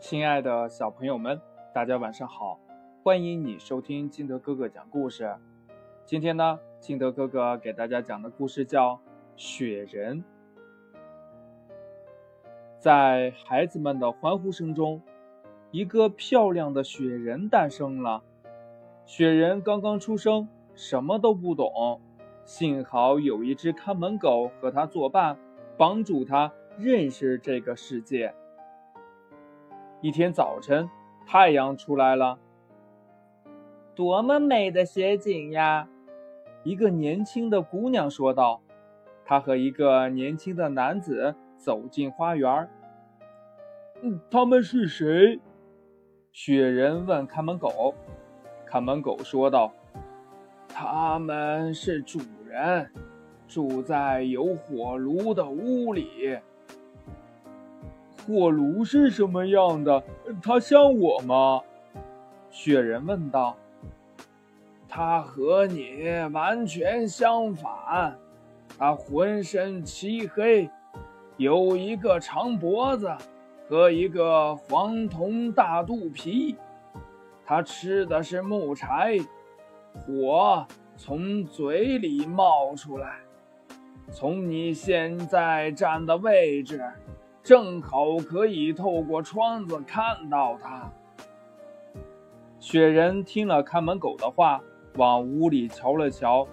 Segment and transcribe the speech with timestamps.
[0.00, 1.38] 亲爱的小朋友们，
[1.74, 2.58] 大家晚上好！
[3.02, 5.30] 欢迎你收听金德哥哥讲故事。
[6.06, 8.94] 今天呢，金德哥哥给大家讲的故事叫
[9.36, 10.24] 《雪人》。
[12.78, 15.02] 在孩子们的欢呼声中，
[15.70, 18.22] 一个漂亮的雪人诞生了。
[19.04, 22.00] 雪人刚刚出生，什么都不懂，
[22.46, 25.36] 幸好有一只看门狗和他作伴，
[25.76, 28.34] 帮助他认识这个世界。
[30.02, 30.88] 一天早晨，
[31.26, 32.38] 太阳出来了，
[33.94, 35.86] 多么美的雪景呀！
[36.64, 38.62] 一个年轻的姑娘说道。
[39.26, 42.66] 她和一个年轻的男子走进花园。
[44.00, 45.38] 嗯，他们是谁？
[46.32, 47.94] 雪人问看门狗。
[48.64, 49.70] 看门狗说道
[50.66, 52.90] ：“他们是主人，
[53.46, 56.38] 住在有火炉的屋里。”
[58.26, 60.02] 火炉是什么样的？
[60.42, 61.60] 它像我吗？
[62.50, 63.56] 雪人问道。
[64.88, 68.18] 它和你完全相反。
[68.78, 70.70] 它浑身漆黑，
[71.36, 73.14] 有一个长脖子
[73.68, 76.56] 和一个黄铜大肚皮。
[77.44, 79.18] 它吃的是木柴，
[79.92, 80.66] 火
[80.96, 83.18] 从嘴里冒出来。
[84.10, 86.82] 从你现在站的位置。
[87.42, 90.90] 正好可以透过窗子看到它。
[92.58, 94.60] 雪人听了看门狗的话，
[94.96, 96.46] 往屋里瞧了瞧，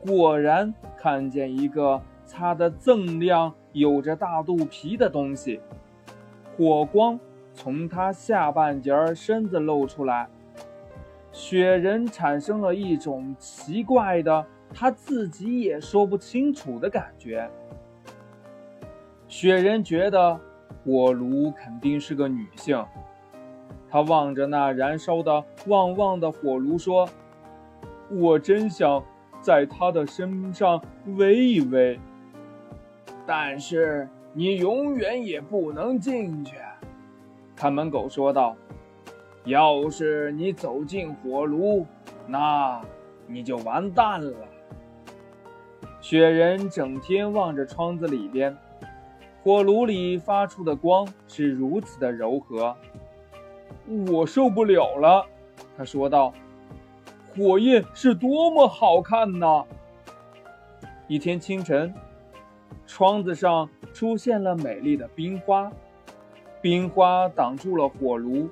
[0.00, 5.60] 果然看见一个擦得锃亮、有着大肚皮的东西。
[6.56, 7.18] 火光
[7.54, 10.28] 从他下半截身子露出来，
[11.32, 17.48] 雪人产生了一种奇怪的、他自己也说不清楚的感觉。
[19.28, 20.40] 雪人觉得
[20.82, 22.82] 火炉肯定是个女性，
[23.90, 27.06] 他望着那燃烧的旺旺的火炉说
[28.10, 29.04] ：“我真想
[29.38, 30.82] 在她的身上
[31.18, 32.00] 围一围，
[33.26, 36.56] 但是你永远也不能进去。”
[37.54, 38.56] 看门狗说道
[39.44, 41.84] ：“要是你走进火炉，
[42.26, 42.80] 那
[43.26, 44.32] 你就完蛋了。”
[46.00, 48.56] 雪人整天望着窗子里边。
[49.42, 52.76] 火炉里发出的光是如此的柔和，
[54.10, 55.24] 我受不了了。
[55.76, 56.34] 他说道
[57.34, 59.64] ：“火焰是多么好看呐！”
[61.08, 61.94] 一天清晨，
[62.86, 65.72] 窗子上出现了美丽的冰花，
[66.60, 68.48] 冰花挡住了火炉，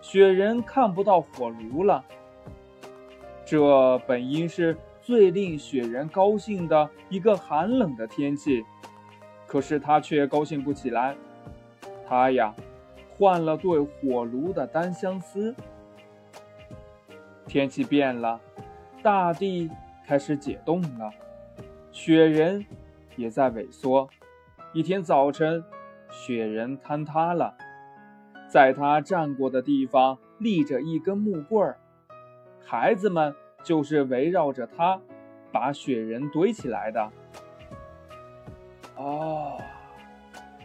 [0.00, 2.02] 雪人看不到火炉了。
[3.44, 8.64] 这本应是最令雪人高兴的一个寒冷的天气。
[9.46, 11.14] 可是他却高兴不起来，
[12.08, 12.54] 他呀，
[13.10, 15.54] 换了对火炉的单相思。
[17.46, 18.40] 天气变了，
[19.02, 19.70] 大地
[20.06, 21.10] 开始解冻了，
[21.92, 22.64] 雪人
[23.16, 24.08] 也在萎缩。
[24.72, 25.62] 一天早晨，
[26.10, 27.54] 雪人坍塌了，
[28.48, 31.78] 在他站过的地方立着一根木棍儿，
[32.64, 33.32] 孩子们
[33.62, 35.00] 就是围绕着他，
[35.52, 37.12] 把雪人堆起来的。
[38.96, 39.58] 哦，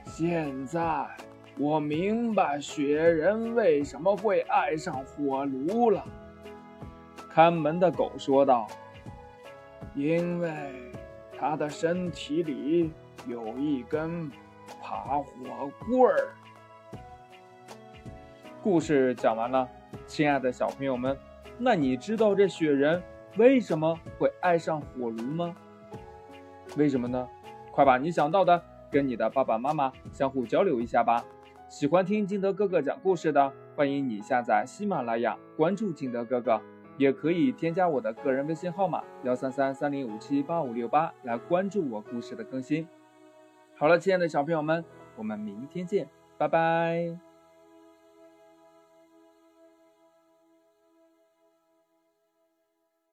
[0.05, 1.07] 现在
[1.57, 6.05] 我明白雪人为什么会爱上火炉了。
[7.29, 8.67] 看门的狗说道
[9.95, 10.51] ：“因为
[11.37, 12.91] 他的身体里
[13.27, 14.29] 有一根
[14.81, 15.25] 爬火
[15.87, 16.29] 棍儿。”
[18.61, 19.67] 故事讲完了，
[20.05, 21.17] 亲爱的小朋友们，
[21.57, 23.01] 那你知道这雪人
[23.37, 25.55] 为什么会爱上火炉吗？
[26.77, 27.27] 为什么呢？
[27.79, 31.23] 快把你想到的跟你的爸爸妈妈相互交流一下吧。
[31.69, 36.61] 喜欢听金德哥哥讲故事的，欢迎你下载喜马拉雅，关注金德哥哥，
[36.97, 42.85] 也可以添加我的个人微信号码幺三三三零五七八五六八来关注我故事的更新。
[43.77, 44.83] 好了，亲爱的小朋友们，
[45.15, 47.28] 我们明天见，拜拜。